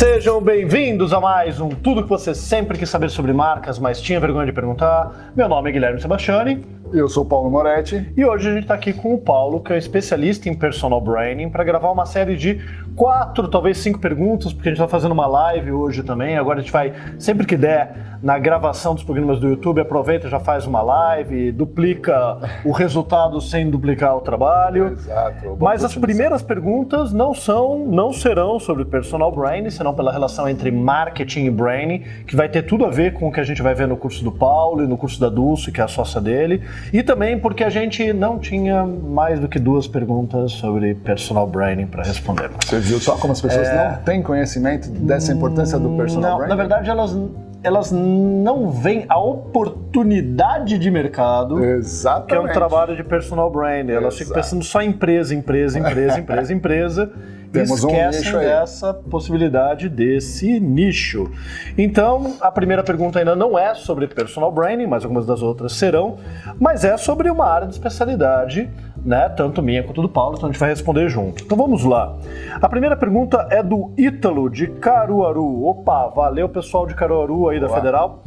[0.00, 4.18] Sejam bem-vindos a mais um Tudo que você sempre quis saber sobre marcas, mas tinha
[4.18, 5.30] vergonha de perguntar.
[5.36, 6.64] Meu nome é Guilherme Sebastiani.
[6.92, 8.12] Eu sou Paulo Moretti.
[8.16, 11.48] E hoje a gente está aqui com o Paulo, que é especialista em personal branding,
[11.48, 12.60] para gravar uma série de
[12.96, 16.36] quatro, talvez cinco perguntas, porque a gente está fazendo uma live hoje também.
[16.36, 20.38] Agora a gente vai, sempre que der, na gravação dos programas do YouTube, aproveita já
[20.38, 24.88] faz uma live, duplica o resultado sem duplicar o trabalho.
[24.88, 25.56] Exato.
[25.58, 30.70] Mas as primeiras perguntas não são, não serão sobre personal branding, senão pela relação entre
[30.70, 33.74] marketing e branding, que vai ter tudo a ver com o que a gente vai
[33.74, 36.62] ver no curso do Paulo e no curso da Dulce, que é a sócia dele.
[36.92, 41.86] E também porque a gente não tinha mais do que duas perguntas sobre personal branding
[41.86, 42.50] para responder.
[42.64, 43.88] Você viu só como as pessoas é...
[43.88, 46.50] não têm conhecimento dessa importância do personal não, branding?
[46.50, 47.16] Na verdade, elas
[47.62, 52.28] elas não veem a oportunidade de mercado, Exatamente.
[52.28, 53.92] que é um trabalho de personal branding.
[53.92, 54.18] Elas Exato.
[54.18, 57.12] ficam pensando só em empresa, empresa, empresa, empresa, empresa.
[57.52, 61.30] Temos esquecem um dessa possibilidade desse nicho.
[61.76, 66.16] Então, a primeira pergunta ainda não é sobre personal branding, mas algumas das outras serão,
[66.60, 68.70] mas é sobre uma área de especialidade,
[69.04, 71.42] né, tanto minha quanto do Paulo, então a gente vai responder junto.
[71.42, 72.16] Então vamos lá.
[72.60, 75.64] A primeira pergunta é do Ítalo de Caruaru.
[75.64, 77.76] Opa, valeu pessoal de Caruaru aí da Olá.
[77.76, 78.24] Federal.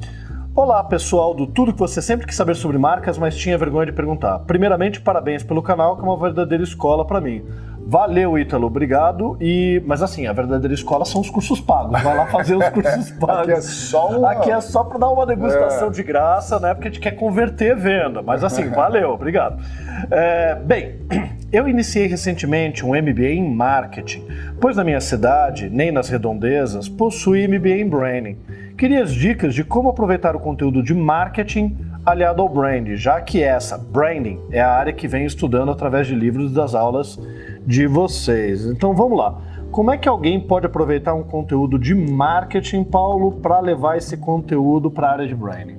[0.56, 3.92] Olá, pessoal do Tudo que você sempre quis saber sobre marcas, mas tinha vergonha de
[3.92, 4.38] perguntar.
[4.40, 7.44] Primeiramente, parabéns pelo canal, que é uma verdadeira escola para mim.
[7.86, 9.38] Valeu, Ítalo, obrigado.
[9.40, 12.02] E, mas assim, a verdadeira escola são os cursos pagos.
[12.02, 13.50] Vai lá fazer os cursos pagos.
[13.50, 14.32] Aqui é só uma...
[14.32, 15.92] Aqui é só para dar uma degustação é.
[15.92, 16.74] de graça, né?
[16.74, 18.22] Porque a gente quer converter venda.
[18.22, 19.62] Mas assim, valeu, obrigado.
[20.10, 20.96] É, bem,
[21.52, 24.26] eu iniciei recentemente um MBA em marketing,
[24.60, 28.38] pois na minha cidade, nem nas redondezas, possui MBA em branding.
[28.78, 33.42] Queria as dicas de como aproveitar o conteúdo de marketing aliado ao branding, já que
[33.42, 37.20] essa, branding, é a área que venho estudando através de livros das aulas
[37.66, 38.66] de vocês.
[38.66, 39.38] Então vamos lá.
[39.72, 44.92] Como é que alguém pode aproveitar um conteúdo de marketing, Paulo, para levar esse conteúdo
[44.92, 45.78] para a área de branding?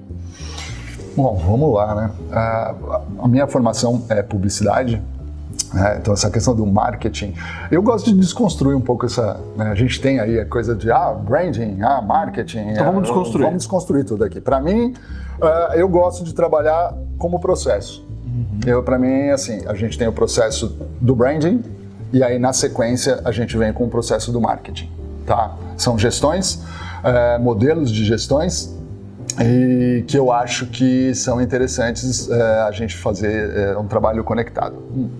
[1.16, 2.10] Bom, vamos lá, né?
[2.32, 5.00] A minha formação é publicidade,
[5.72, 5.98] né?
[6.00, 7.34] então essa questão do marketing,
[7.70, 9.40] eu gosto de desconstruir um pouco essa.
[9.56, 9.66] Né?
[9.66, 12.70] A gente tem aí a coisa de ah, branding, ah, marketing.
[12.70, 13.44] Então vamos desconstruir.
[13.44, 14.40] Vamos desconstruir tudo aqui.
[14.40, 14.92] Para mim,
[15.40, 18.03] uh, eu gosto de trabalhar como processo.
[18.66, 21.62] Eu, para mim, assim, a gente tem o processo do branding
[22.12, 24.90] e aí na sequência a gente vem com o processo do marketing,
[25.26, 25.56] tá?
[25.76, 26.62] São gestões,
[27.02, 28.74] é, modelos de gestões
[29.40, 34.76] e que eu acho que são interessantes é, a gente fazer é, um trabalho conectado.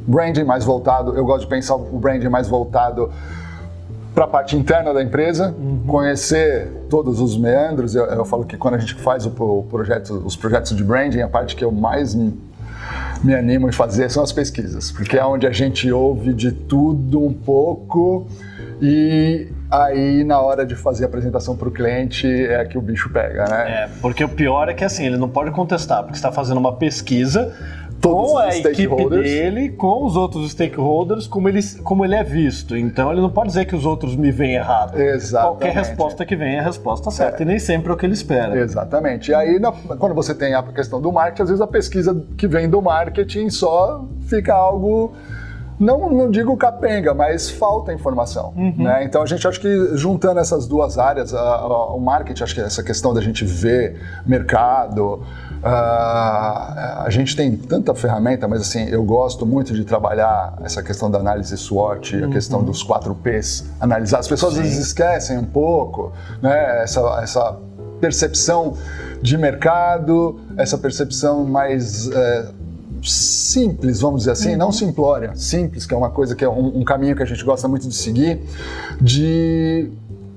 [0.07, 3.11] Branding mais voltado, eu gosto de pensar o branding mais voltado
[4.15, 5.83] para a parte interna da empresa, uhum.
[5.87, 7.97] conhecer todos os meandros.
[7.97, 11.21] Eu, eu, falo que quando a gente faz o, o projeto, os projetos de branding,
[11.21, 12.33] a parte que eu mais me,
[13.25, 17.25] me animo em fazer são as pesquisas, porque é onde a gente ouve de tudo
[17.25, 18.27] um pouco
[18.83, 23.09] e aí na hora de fazer a apresentação para o cliente é que o bicho
[23.11, 23.85] pega, né?
[23.85, 26.77] É, porque o pior é que assim, ele não pode contestar, porque está fazendo uma
[26.77, 27.57] pesquisa
[28.11, 32.77] com a equipe dele, com os outros stakeholders, como ele, como ele é visto.
[32.77, 34.99] Então ele não pode dizer que os outros me veem errado.
[35.01, 35.59] Exatamente.
[35.59, 37.43] Qualquer resposta que vem é a resposta certa é.
[37.43, 38.59] e nem sempre é o que ele espera.
[38.59, 39.31] Exatamente.
[39.31, 42.47] E aí, na, quando você tem a questão do marketing, às vezes a pesquisa que
[42.47, 45.13] vem do marketing só fica algo
[45.79, 48.53] não, não digo capenga, mas falta informação.
[48.57, 48.85] Uhum.
[48.85, 49.05] Né?
[49.05, 52.61] Então a gente acha que juntando essas duas áreas, a, a, o marketing, acho que
[52.61, 55.23] essa questão da gente ver mercado,
[55.63, 61.11] a, a gente tem tanta ferramenta, mas assim, eu gosto muito de trabalhar essa questão
[61.11, 62.29] da análise SWOT, uhum.
[62.29, 64.19] a questão dos 4 Ps, analisar.
[64.19, 64.61] As pessoas Sim.
[64.61, 66.13] às vezes esquecem um pouco
[66.43, 66.83] né?
[66.83, 67.57] essa, essa
[68.01, 68.75] percepção
[69.23, 72.11] de mercado, essa percepção mais.
[72.11, 72.47] É,
[73.05, 74.59] simples, vamos dizer assim, uhum.
[74.59, 77.45] não simplória, simples, que é uma coisa que é um, um, caminho que a gente
[77.45, 78.41] gosta muito de seguir,
[79.01, 79.91] de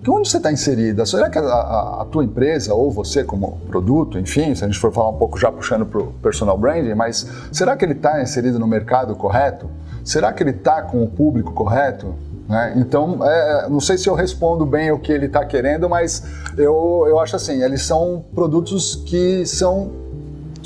[0.08, 1.06] onde você está inserida?
[1.06, 4.80] Será que a, a, a, tua empresa ou você como produto, enfim, se a gente
[4.80, 8.22] for falar um pouco já puxando para o personal branding, mas será que ele está
[8.22, 9.70] inserido no mercado correto?
[10.04, 12.16] Será que ele está com o público correto?
[12.48, 12.76] Né?
[12.78, 16.24] Então, é, não sei se eu respondo bem o que ele está querendo, mas
[16.58, 19.92] eu, eu acho assim, eles são produtos que são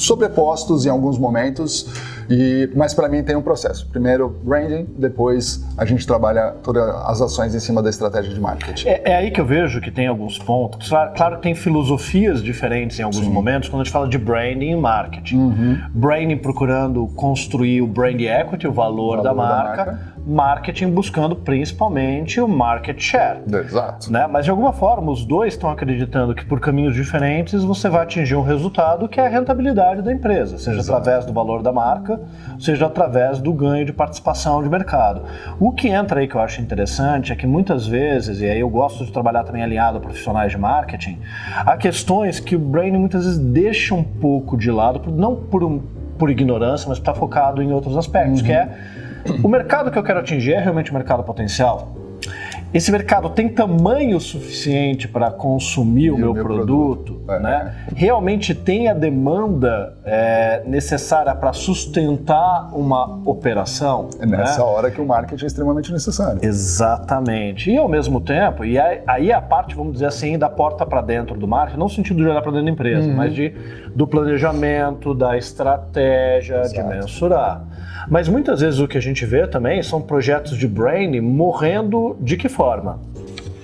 [0.01, 1.85] sobrepostos em alguns momentos,
[2.31, 3.85] e, mas para mim tem um processo.
[3.89, 8.87] Primeiro branding, depois a gente trabalha todas as ações em cima da estratégia de marketing.
[8.87, 10.87] É, é aí que eu vejo que tem alguns pontos.
[10.87, 13.31] Claro, claro que tem filosofias diferentes em alguns Sim.
[13.31, 15.37] momentos quando a gente fala de branding e marketing.
[15.37, 15.81] Uhum.
[15.93, 20.91] Branding procurando construir o brand equity, o valor, o valor da, marca, da marca marketing
[20.91, 23.39] buscando principalmente o market share.
[23.47, 24.11] Exato.
[24.11, 24.27] Né?
[24.27, 28.35] Mas de alguma forma, os dois estão acreditando que por caminhos diferentes você vai atingir
[28.35, 30.99] um resultado que é a rentabilidade da empresa, seja Exato.
[30.99, 32.20] através do valor da marca
[32.59, 35.23] seja através do ganho de participação de mercado.
[35.59, 38.69] O que entra aí que eu acho interessante é que muitas vezes, e aí eu
[38.69, 41.19] gosto de trabalhar também alinhado a profissionais de marketing,
[41.55, 45.79] há questões que o brain muitas vezes deixa um pouco de lado, não por, um,
[46.17, 48.45] por ignorância, mas está focado em outros aspectos, uhum.
[48.45, 48.69] que é
[49.43, 52.00] o mercado que eu quero atingir é realmente o mercado potencial?
[52.73, 57.39] Esse mercado tem tamanho suficiente para consumir e o meu, meu produto, produto é.
[57.39, 57.85] né?
[57.95, 64.09] realmente tem a demanda é, necessária para sustentar uma operação.
[64.19, 64.63] É nessa né?
[64.63, 66.39] hora que o marketing é extremamente necessário.
[66.41, 67.69] Exatamente.
[67.69, 71.37] E ao mesmo tempo, e aí a parte, vamos dizer assim, da porta para dentro
[71.37, 73.15] do marketing, não no sentido de olhar para dentro da empresa, uhum.
[73.15, 73.53] mas de,
[73.93, 76.73] do planejamento, da estratégia, Exato.
[76.73, 77.63] de mensurar.
[78.07, 82.37] Mas muitas vezes o que a gente vê também são projetos de brain morrendo de
[82.37, 82.99] que forma?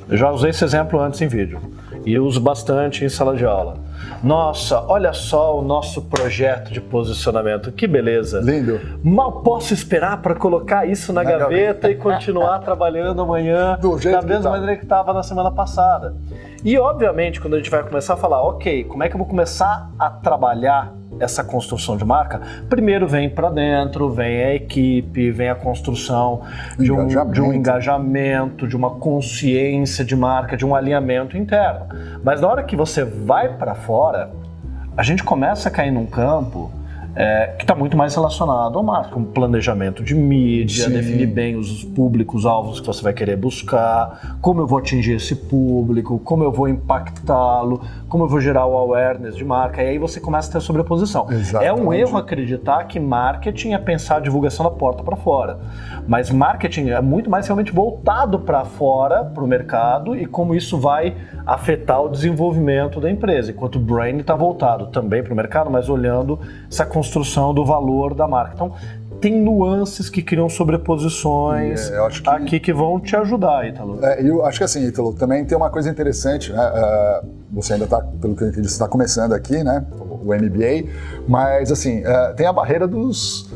[0.10, 1.60] Eu já usei esse exemplo antes em vídeo
[2.06, 3.75] e uso bastante em sala de aula.
[4.24, 8.40] Nossa, olha só o nosso projeto de posicionamento, que beleza.
[8.40, 8.80] Lindo.
[9.04, 13.98] Mal posso esperar para colocar isso na, na gaveta, gaveta, e continuar trabalhando amanhã Do
[13.98, 14.50] jeito da mesma tá.
[14.52, 16.16] maneira que estava na semana passada.
[16.63, 19.28] E obviamente, quando a gente vai começar a falar, ok, como é que eu vou
[19.28, 25.50] começar a trabalhar essa construção de marca, primeiro vem para dentro, vem a equipe, vem
[25.50, 26.42] a construção
[26.78, 31.88] de um, de um engajamento, de uma consciência de marca, de um alinhamento interno.
[32.24, 34.31] Mas na hora que você vai para fora,
[34.96, 36.72] a gente começa a cair num campo
[37.18, 40.92] é, que está muito mais relacionado ao marketing, planejamento de mídia, Sim.
[40.92, 45.36] definir bem os públicos alvos que você vai querer buscar, como eu vou atingir esse
[45.36, 49.98] público, como eu vou impactá-lo, como eu vou gerar o awareness de marca, e aí
[49.98, 51.25] você começa a ter sobreposição.
[51.31, 51.68] Exatamente.
[51.68, 55.58] É um erro acreditar que marketing é pensar a divulgação da porta para fora,
[56.08, 60.78] mas marketing é muito mais realmente voltado para fora, para o mercado, e como isso
[60.78, 61.16] vai
[61.48, 65.90] afetar o desenvolvimento da empresa, enquanto o brand está voltado também para o mercado, mas
[65.90, 66.40] olhando
[66.70, 68.54] essa construção construção do valor da marca.
[68.54, 68.74] Então,
[69.21, 72.30] tem nuances que criam sobreposições é, que...
[72.30, 74.04] aqui que vão te ajudar, Ítalo.
[74.06, 76.59] É, eu acho que assim, Ítalo, também tem uma coisa interessante, né?
[76.59, 79.86] Uh, você ainda está, pelo que eu entendi, você está começando aqui, né?
[80.00, 80.92] O MBA,
[81.27, 83.50] mas assim, uh, tem a barreira dos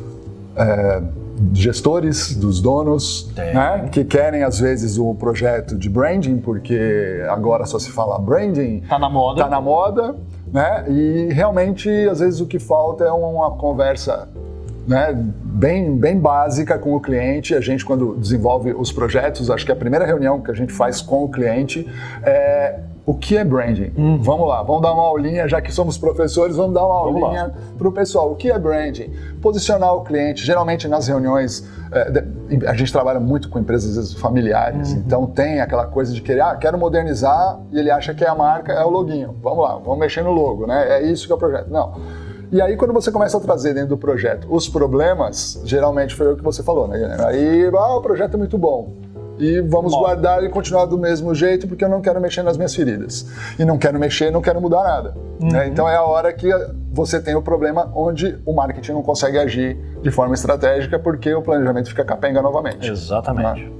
[0.55, 1.20] uh,
[1.53, 3.89] gestores, dos donos, né?
[3.91, 8.81] Que querem às vezes o projeto de branding, porque agora só se fala branding.
[8.81, 9.43] Tá na moda.
[9.43, 10.15] Tá na moda
[10.51, 10.85] né?
[10.89, 14.27] E realmente, às vezes, o que falta é uma conversa
[14.87, 17.55] né, bem, bem básica com o cliente.
[17.55, 21.01] A gente, quando desenvolve os projetos, acho que a primeira reunião que a gente faz
[21.01, 21.87] com o cliente
[22.23, 23.91] é o que é branding?
[23.97, 24.19] Hum.
[24.21, 27.87] Vamos lá, vamos dar uma aulinha, já que somos professores, vamos dar uma aulinha para
[27.87, 28.31] o pessoal.
[28.31, 29.11] O que é branding?
[29.41, 30.45] Posicionar o cliente.
[30.45, 32.23] Geralmente nas reuniões, é,
[32.67, 34.99] a gente trabalha muito com empresas familiares, uhum.
[34.99, 38.35] então tem aquela coisa de querer, ah, quero modernizar, e ele acha que é a
[38.35, 39.35] marca, é o loginho.
[39.41, 40.99] Vamos lá, vamos mexer no logo, né?
[40.99, 41.69] É isso que é o projeto.
[41.69, 41.93] Não.
[42.51, 46.35] E aí, quando você começa a trazer dentro do projeto os problemas, geralmente foi o
[46.35, 49.10] que você falou, né, Aí, ah, o projeto é muito bom
[49.41, 50.01] e vamos Bom.
[50.01, 53.25] guardar e continuar do mesmo jeito porque eu não quero mexer nas minhas feridas.
[53.57, 55.09] E não quero mexer, não quero mudar nada.
[55.09, 55.15] Né?
[55.39, 55.49] Uhum.
[55.49, 55.67] Né?
[55.67, 56.47] Então é a hora que
[56.93, 61.41] você tem o problema onde o marketing não consegue agir de forma estratégica porque o
[61.41, 62.87] planejamento fica capenga novamente.
[62.87, 63.63] Exatamente.
[63.63, 63.71] Né?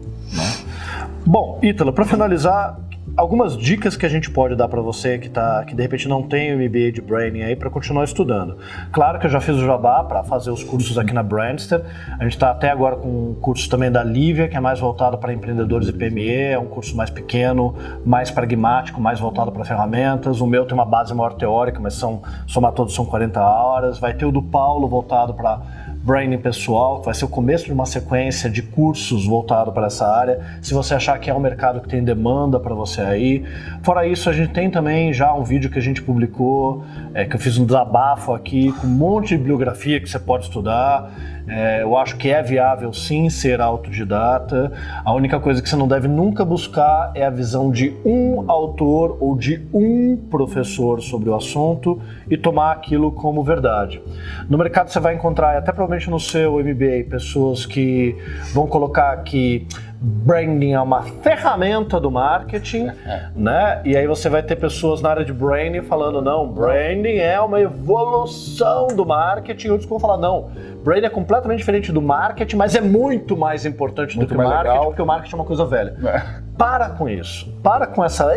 [1.25, 2.79] Bom, Ítalo, para finalizar,
[3.15, 6.23] algumas dicas que a gente pode dar para você que tá, que de repente não
[6.23, 8.57] tem o MBA de branding aí para continuar estudando.
[8.91, 11.83] Claro que eu já fiz o jabá para fazer os cursos aqui na Brandster.
[12.19, 15.17] A gente está até agora com um curso também da Lívia, que é mais voltado
[15.17, 17.75] para empreendedores e PME, é um curso mais pequeno,
[18.05, 20.41] mais pragmático, mais voltado para ferramentas.
[20.41, 23.99] O meu tem uma base maior teórica, mas são somar todos são 40 horas.
[23.99, 25.61] Vai ter o do Paulo voltado para
[26.03, 30.07] branding pessoal, que vai ser o começo de uma sequência de cursos voltado para essa
[30.07, 30.39] área.
[30.61, 33.43] Se você achar que é um mercado que tem demanda para você aí.
[33.83, 37.35] Fora isso, a gente tem também já um vídeo que a gente publicou, é, que
[37.35, 41.11] eu fiz um desabafo aqui com um monte de bibliografia que você pode estudar.
[41.47, 44.71] É, eu acho que é viável sim ser autodidata.
[45.03, 49.17] A única coisa que você não deve nunca buscar é a visão de um autor
[49.19, 54.01] ou de um professor sobre o assunto e tomar aquilo como verdade.
[54.49, 58.15] No mercado você vai encontrar, até provavelmente no seu MBA, pessoas que
[58.53, 59.67] vão colocar que
[59.99, 62.87] branding é uma ferramenta do marketing,
[63.35, 63.81] né?
[63.85, 67.59] E aí você vai ter pessoas na área de branding falando não, branding é uma
[67.59, 69.69] evolução do marketing.
[69.69, 70.49] Outros vão falar não,
[70.83, 74.43] branding é completamente diferente do marketing, mas é muito mais importante muito do que o
[74.43, 74.85] marketing, legal.
[74.85, 75.95] porque o marketing é uma coisa velha.
[76.03, 76.41] É.
[76.57, 77.51] Para com isso.
[77.63, 78.31] Para com essa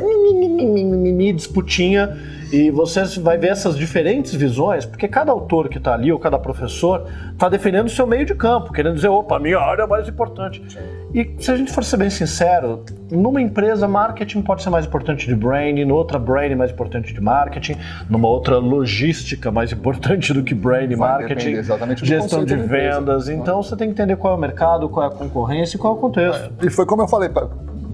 [1.35, 2.17] disputinha
[2.53, 6.39] e você vai ver essas diferentes visões, porque cada autor que está ali, ou cada
[6.39, 9.87] professor, está defendendo o seu meio de campo, querendo dizer, opa, a minha área é
[9.87, 10.63] mais importante.
[11.13, 15.27] E se a gente for ser bem sincero, numa empresa, marketing pode ser mais importante
[15.27, 17.77] de branding, noutra branding mais importante de marketing,
[18.09, 22.05] numa outra logística mais importante do que branding marketing, exatamente
[22.41, 23.29] gestão de vendas.
[23.29, 25.95] Então você tem que entender qual é o mercado, qual é a concorrência e qual
[25.95, 26.53] é o contexto.
[26.63, 27.31] E foi como eu falei,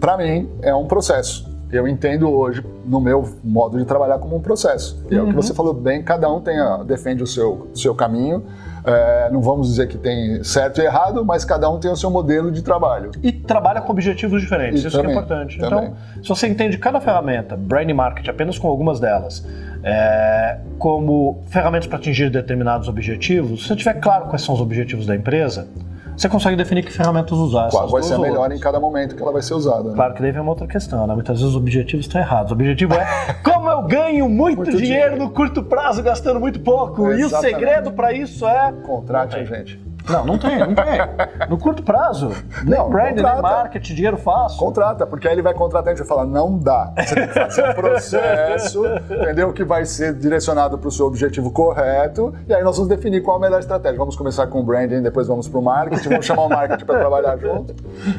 [0.01, 1.49] para mim é um processo.
[1.73, 5.01] Eu entendo hoje, no meu modo de trabalhar, como um processo.
[5.09, 5.21] E uhum.
[5.21, 5.43] é o que uhum.
[5.43, 8.43] você falou bem, cada um tem a, defende o seu, seu caminho.
[8.85, 12.11] É, não vamos dizer que tem certo e errado, mas cada um tem o seu
[12.11, 13.11] modelo de trabalho.
[13.23, 15.59] E trabalha com objetivos diferentes, e isso também, é importante.
[15.59, 15.85] Também.
[15.85, 19.47] Então, se você entende cada ferramenta, brand marketing, apenas com algumas delas,
[19.83, 25.07] é, como ferramentas para atingir determinados objetivos, se você tiver claro quais são os objetivos
[25.07, 25.69] da empresa,
[26.21, 27.71] você consegue definir que ferramentas usar.
[27.71, 28.59] Qual vai ser melhor outras.
[28.59, 29.89] em cada momento que ela vai ser usada.
[29.89, 29.95] Né?
[29.95, 31.15] Claro que daí vem uma outra questão, né?
[31.15, 32.51] Muitas vezes os objetivos estão errados.
[32.53, 36.61] O objetivo é como eu ganho muito, muito dinheiro, dinheiro, no curto prazo gastando muito
[36.61, 37.13] pouco.
[37.13, 38.73] e o segredo para isso é.
[38.85, 39.81] Contrate a gente.
[40.09, 41.49] Não, não tem, não tem.
[41.49, 42.30] No curto prazo,
[42.64, 44.59] nem branding, nem marketing, dinheiro fácil.
[44.59, 46.92] Contrata, porque aí ele vai contratar e a gente vai falar, não dá.
[46.97, 49.52] Você tem que fazer um processo, entendeu?
[49.52, 53.37] Que vai ser direcionado para o seu objetivo correto, e aí nós vamos definir qual
[53.37, 53.99] a melhor estratégia.
[53.99, 56.99] Vamos começar com o branding, depois vamos para o marketing, vamos chamar o marketing para
[56.99, 57.75] trabalhar junto.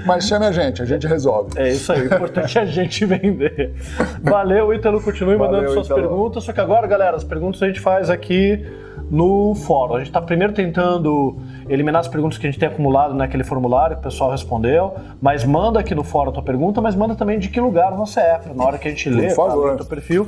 [0.05, 1.51] Mas chame a gente, a gente resolve.
[1.55, 3.73] É isso aí, o importante é a gente vender.
[4.21, 6.01] Valeu, Ítalo, continue Valeu, mandando suas Italo.
[6.01, 8.65] perguntas, só que agora, galera, as perguntas a gente faz aqui
[9.11, 9.95] no fórum.
[9.95, 11.37] A gente está primeiro tentando
[11.67, 15.43] eliminar as perguntas que a gente tem acumulado naquele formulário que o pessoal respondeu, mas
[15.43, 18.41] manda aqui no fórum a tua pergunta, mas manda também de que lugar você é,
[18.55, 19.71] na hora que a gente lê, Por favor.
[19.71, 20.27] Tá, teu perfil,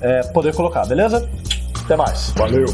[0.00, 1.28] é, poder colocar, beleza?
[1.84, 2.32] Até mais.
[2.36, 2.66] Valeu.